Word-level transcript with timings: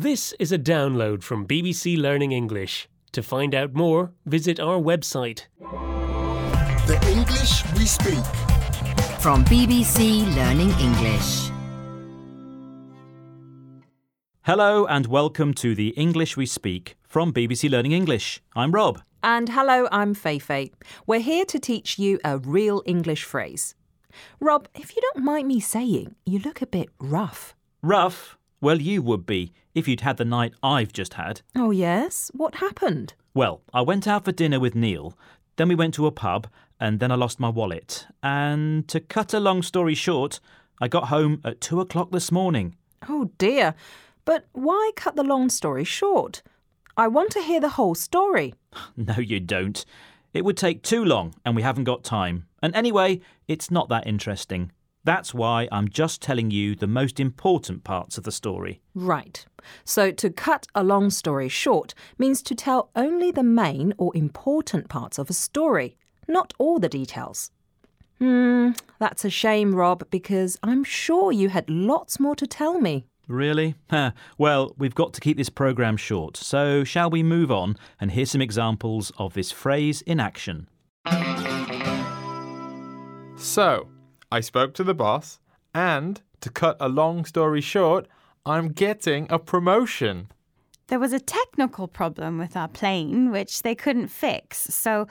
This 0.00 0.32
is 0.38 0.52
a 0.52 0.58
download 0.60 1.24
from 1.24 1.44
BBC 1.44 2.00
Learning 2.00 2.30
English. 2.30 2.88
To 3.10 3.20
find 3.20 3.52
out 3.52 3.74
more, 3.74 4.12
visit 4.26 4.60
our 4.60 4.78
website. 4.78 5.46
The 6.86 7.00
English 7.08 7.64
we 7.74 7.84
speak. 7.84 8.24
From 9.18 9.44
BBC 9.46 10.22
Learning 10.36 10.70
English. 10.78 11.50
Hello 14.42 14.86
and 14.86 15.08
welcome 15.08 15.52
to 15.54 15.74
the 15.74 15.88
English 15.96 16.36
We 16.36 16.46
Speak 16.46 16.96
from 17.02 17.32
BBC 17.32 17.68
Learning 17.68 17.90
English. 17.90 18.40
I'm 18.54 18.70
Rob. 18.70 19.02
And 19.24 19.48
hello, 19.48 19.88
I'm 19.90 20.14
Feifei. 20.14 20.70
We're 21.08 21.18
here 21.18 21.44
to 21.46 21.58
teach 21.58 21.98
you 21.98 22.20
a 22.24 22.38
real 22.38 22.84
English 22.86 23.24
phrase. 23.24 23.74
Rob, 24.38 24.68
if 24.76 24.94
you 24.94 25.02
don't 25.02 25.24
mind 25.24 25.48
me 25.48 25.58
saying, 25.58 26.14
you 26.24 26.38
look 26.38 26.62
a 26.62 26.66
bit 26.66 26.88
rough. 27.00 27.56
Rough? 27.82 28.37
Well, 28.60 28.80
you 28.80 29.02
would 29.02 29.24
be 29.24 29.52
if 29.74 29.86
you'd 29.86 30.00
had 30.00 30.16
the 30.16 30.24
night 30.24 30.54
I've 30.62 30.92
just 30.92 31.14
had. 31.14 31.42
Oh, 31.54 31.70
yes? 31.70 32.30
What 32.34 32.56
happened? 32.56 33.14
Well, 33.34 33.62
I 33.72 33.82
went 33.82 34.08
out 34.08 34.24
for 34.24 34.32
dinner 34.32 34.58
with 34.58 34.74
Neil, 34.74 35.16
then 35.56 35.68
we 35.68 35.74
went 35.74 35.94
to 35.94 36.06
a 36.06 36.12
pub, 36.12 36.48
and 36.80 37.00
then 37.00 37.10
I 37.12 37.16
lost 37.16 37.40
my 37.40 37.48
wallet. 37.48 38.06
And 38.22 38.86
to 38.88 39.00
cut 39.00 39.34
a 39.34 39.40
long 39.40 39.62
story 39.62 39.94
short, 39.94 40.40
I 40.80 40.88
got 40.88 41.08
home 41.08 41.40
at 41.44 41.60
two 41.60 41.80
o'clock 41.80 42.10
this 42.10 42.32
morning. 42.32 42.76
Oh, 43.08 43.30
dear. 43.38 43.74
But 44.24 44.46
why 44.52 44.90
cut 44.96 45.16
the 45.16 45.24
long 45.24 45.48
story 45.50 45.84
short? 45.84 46.42
I 46.96 47.08
want 47.08 47.30
to 47.32 47.42
hear 47.42 47.60
the 47.60 47.70
whole 47.70 47.94
story. 47.94 48.54
No, 48.96 49.14
you 49.18 49.40
don't. 49.40 49.84
It 50.34 50.44
would 50.44 50.56
take 50.56 50.82
too 50.82 51.04
long, 51.04 51.34
and 51.44 51.56
we 51.56 51.62
haven't 51.62 51.84
got 51.84 52.04
time. 52.04 52.46
And 52.62 52.74
anyway, 52.74 53.20
it's 53.46 53.70
not 53.70 53.88
that 53.88 54.06
interesting. 54.06 54.72
That's 55.08 55.32
why 55.32 55.68
I'm 55.72 55.88
just 55.88 56.20
telling 56.20 56.50
you 56.50 56.74
the 56.74 56.86
most 56.86 57.18
important 57.18 57.82
parts 57.82 58.18
of 58.18 58.24
the 58.24 58.30
story. 58.30 58.82
Right. 58.94 59.42
So 59.82 60.10
to 60.10 60.28
cut 60.28 60.66
a 60.74 60.84
long 60.84 61.08
story 61.08 61.48
short 61.48 61.94
means 62.18 62.42
to 62.42 62.54
tell 62.54 62.90
only 62.94 63.30
the 63.30 63.42
main 63.42 63.94
or 63.96 64.14
important 64.14 64.90
parts 64.90 65.16
of 65.16 65.30
a 65.30 65.32
story, 65.32 65.96
not 66.28 66.52
all 66.58 66.78
the 66.78 66.90
details. 66.90 67.50
Hmm, 68.18 68.72
that's 68.98 69.24
a 69.24 69.30
shame, 69.30 69.74
Rob, 69.74 70.04
because 70.10 70.58
I'm 70.62 70.84
sure 70.84 71.32
you 71.32 71.48
had 71.48 71.70
lots 71.70 72.20
more 72.20 72.36
to 72.36 72.46
tell 72.46 72.78
me. 72.78 73.06
Really? 73.26 73.76
Well, 74.36 74.74
we've 74.76 74.94
got 74.94 75.14
to 75.14 75.22
keep 75.22 75.38
this 75.38 75.48
programme 75.48 75.96
short, 75.96 76.36
so 76.36 76.84
shall 76.84 77.08
we 77.08 77.22
move 77.22 77.50
on 77.50 77.78
and 77.98 78.10
hear 78.10 78.26
some 78.26 78.42
examples 78.42 79.10
of 79.16 79.32
this 79.32 79.52
phrase 79.52 80.02
in 80.02 80.20
action? 80.20 80.68
So, 83.38 83.88
I 84.30 84.40
spoke 84.40 84.74
to 84.74 84.84
the 84.84 84.94
boss, 84.94 85.38
and 85.74 86.20
to 86.40 86.50
cut 86.50 86.76
a 86.80 86.88
long 86.88 87.24
story 87.24 87.60
short, 87.60 88.06
I'm 88.44 88.68
getting 88.68 89.26
a 89.30 89.38
promotion. 89.38 90.28
There 90.88 90.98
was 90.98 91.12
a 91.12 91.20
technical 91.20 91.88
problem 91.88 92.38
with 92.38 92.56
our 92.56 92.68
plane 92.68 93.30
which 93.30 93.62
they 93.62 93.74
couldn't 93.74 94.08
fix. 94.08 94.58
So, 94.58 95.06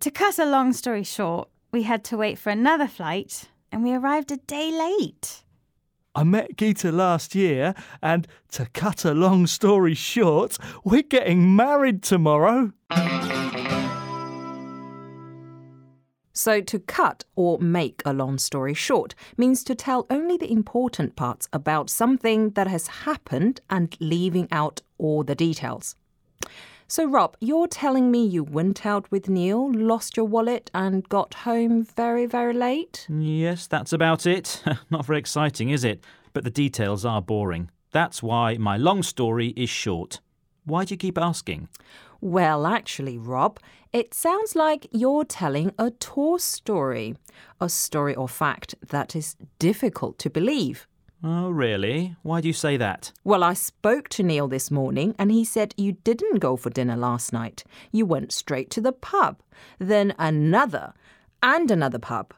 to 0.00 0.10
cut 0.10 0.38
a 0.38 0.44
long 0.44 0.72
story 0.72 1.04
short, 1.04 1.48
we 1.70 1.82
had 1.82 2.04
to 2.04 2.16
wait 2.16 2.38
for 2.38 2.50
another 2.50 2.86
flight 2.86 3.48
and 3.70 3.82
we 3.82 3.94
arrived 3.94 4.30
a 4.30 4.36
day 4.36 4.70
late. 4.70 5.42
I 6.14 6.24
met 6.24 6.56
Geeta 6.56 6.92
last 6.92 7.34
year, 7.34 7.74
and 8.02 8.28
to 8.50 8.66
cut 8.66 9.06
a 9.06 9.14
long 9.14 9.46
story 9.46 9.94
short, 9.94 10.58
we're 10.84 11.02
getting 11.02 11.56
married 11.56 12.02
tomorrow. 12.02 12.72
So 16.32 16.60
to 16.60 16.78
cut 16.78 17.24
or 17.36 17.58
make 17.58 18.02
a 18.04 18.12
long 18.12 18.38
story 18.38 18.74
short 18.74 19.14
means 19.36 19.62
to 19.64 19.74
tell 19.74 20.06
only 20.08 20.36
the 20.36 20.50
important 20.50 21.14
parts 21.16 21.48
about 21.52 21.90
something 21.90 22.50
that 22.50 22.66
has 22.66 22.86
happened 22.86 23.60
and 23.68 23.96
leaving 24.00 24.48
out 24.50 24.80
all 24.98 25.24
the 25.24 25.34
details. 25.34 25.94
So, 26.88 27.06
Rob, 27.06 27.38
you're 27.40 27.68
telling 27.68 28.10
me 28.10 28.26
you 28.26 28.44
went 28.44 28.84
out 28.84 29.10
with 29.10 29.26
Neil, 29.26 29.72
lost 29.72 30.14
your 30.14 30.26
wallet, 30.26 30.70
and 30.74 31.08
got 31.08 31.32
home 31.32 31.84
very, 31.84 32.26
very 32.26 32.52
late? 32.52 33.06
Yes, 33.08 33.66
that's 33.66 33.94
about 33.94 34.26
it. 34.26 34.62
Not 34.90 35.06
very 35.06 35.18
exciting, 35.18 35.70
is 35.70 35.84
it? 35.84 36.04
But 36.34 36.44
the 36.44 36.50
details 36.50 37.06
are 37.06 37.22
boring. 37.22 37.70
That's 37.92 38.22
why 38.22 38.58
my 38.58 38.76
long 38.76 39.02
story 39.02 39.54
is 39.56 39.70
short. 39.70 40.20
Why 40.64 40.84
do 40.84 40.92
you 40.92 40.98
keep 40.98 41.16
asking? 41.16 41.68
Well, 42.22 42.66
actually, 42.66 43.18
Rob, 43.18 43.58
it 43.92 44.14
sounds 44.14 44.54
like 44.54 44.86
you're 44.92 45.24
telling 45.24 45.72
a 45.76 45.90
tall 45.90 46.38
story, 46.38 47.16
a 47.60 47.68
story 47.68 48.14
or 48.14 48.28
fact 48.28 48.76
that 48.90 49.16
is 49.16 49.34
difficult 49.58 50.20
to 50.20 50.30
believe. 50.30 50.86
Oh, 51.24 51.50
really? 51.50 52.14
Why 52.22 52.40
do 52.40 52.46
you 52.46 52.54
say 52.54 52.76
that? 52.76 53.10
Well, 53.24 53.42
I 53.42 53.54
spoke 53.54 54.08
to 54.10 54.22
Neil 54.22 54.46
this 54.46 54.70
morning 54.70 55.16
and 55.18 55.32
he 55.32 55.44
said 55.44 55.74
you 55.76 55.92
didn't 56.04 56.38
go 56.38 56.56
for 56.56 56.70
dinner 56.70 56.96
last 56.96 57.32
night. 57.32 57.64
You 57.90 58.06
went 58.06 58.30
straight 58.30 58.70
to 58.70 58.80
the 58.80 58.92
pub, 58.92 59.42
then 59.80 60.14
another, 60.16 60.94
and 61.42 61.72
another 61.72 61.98
pub. 61.98 62.34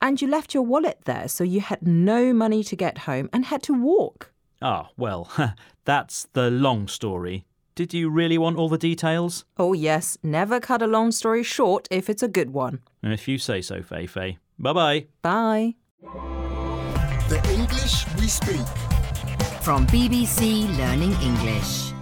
And 0.00 0.22
you 0.22 0.28
left 0.28 0.54
your 0.54 0.62
wallet 0.62 1.00
there, 1.06 1.26
so 1.26 1.42
you 1.42 1.60
had 1.60 1.84
no 1.84 2.32
money 2.32 2.62
to 2.62 2.76
get 2.76 2.98
home 2.98 3.28
and 3.32 3.46
had 3.46 3.64
to 3.64 3.74
walk. 3.74 4.30
Ah, 4.62 4.90
well, 4.96 5.28
that's 5.84 6.28
the 6.34 6.52
long 6.52 6.86
story. 6.86 7.46
Did 7.76 7.92
you 7.92 8.08
really 8.08 8.38
want 8.38 8.56
all 8.56 8.68
the 8.68 8.78
details? 8.78 9.44
Oh, 9.56 9.72
yes, 9.72 10.16
never 10.22 10.60
cut 10.60 10.80
a 10.80 10.86
long 10.86 11.10
story 11.10 11.42
short 11.42 11.88
if 11.90 12.08
it's 12.08 12.22
a 12.22 12.28
good 12.28 12.50
one. 12.50 12.78
If 13.02 13.26
you 13.26 13.36
say 13.36 13.62
so, 13.62 13.80
Feifei. 13.80 14.38
Bye 14.58 14.72
bye. 14.72 15.06
Bye. 15.22 15.74
The 17.28 17.40
English 17.52 18.06
we 18.16 18.28
speak. 18.28 18.66
From 19.62 19.86
BBC 19.88 20.68
Learning 20.78 21.12
English. 21.20 21.93